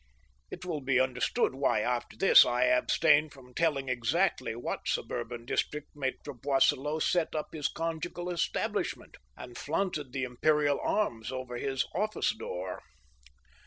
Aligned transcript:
It 0.49 0.65
will 0.65 0.81
be 0.81 0.99
understood 0.99 1.53
why, 1.53 1.81
after 1.81 2.17
this, 2.17 2.43
I 2.43 2.63
abstain 2.63 3.29
from 3.29 3.53
telling 3.53 3.87
ex 3.87 4.15
actly 4.15 4.55
what 4.55 4.87
suburban 4.87 5.45
district 5.45 5.89
Maltre 5.95 6.33
Boisselot 6.33 7.03
set 7.03 7.35
up 7.35 7.49
his 7.53 7.67
conjugal 7.67 8.25
4 8.25 8.31
THE 8.33 8.37
STEEL 8.39 8.47
HAMMER. 8.63 8.69
establishment, 8.81 9.17
and 9.37 9.55
flaunted 9.59 10.11
the 10.11 10.23
imperial 10.23 10.79
arms 10.79 11.31
over 11.31 11.55
his 11.57 11.85
office 11.93 12.35
door. 12.35 12.81